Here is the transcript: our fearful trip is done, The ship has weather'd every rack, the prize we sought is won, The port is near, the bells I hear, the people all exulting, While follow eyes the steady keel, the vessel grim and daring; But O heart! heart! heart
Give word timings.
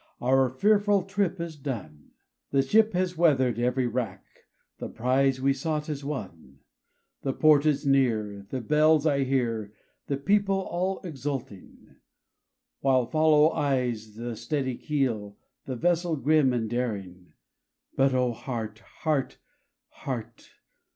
our 0.19 0.49
fearful 0.49 1.03
trip 1.03 1.39
is 1.39 1.55
done, 1.55 2.09
The 2.49 2.63
ship 2.63 2.93
has 2.93 3.15
weather'd 3.19 3.59
every 3.59 3.85
rack, 3.85 4.25
the 4.79 4.89
prize 4.89 5.39
we 5.39 5.53
sought 5.53 5.89
is 5.89 6.03
won, 6.03 6.61
The 7.21 7.33
port 7.33 7.67
is 7.67 7.85
near, 7.85 8.43
the 8.49 8.61
bells 8.61 9.05
I 9.05 9.25
hear, 9.25 9.73
the 10.07 10.17
people 10.17 10.55
all 10.55 11.01
exulting, 11.03 11.97
While 12.79 13.05
follow 13.05 13.51
eyes 13.51 14.15
the 14.15 14.35
steady 14.35 14.75
keel, 14.75 15.37
the 15.65 15.75
vessel 15.75 16.15
grim 16.15 16.51
and 16.51 16.67
daring; 16.67 17.33
But 17.95 18.15
O 18.15 18.31
heart! 18.31 18.79
heart! 18.79 19.37
heart 19.89 20.49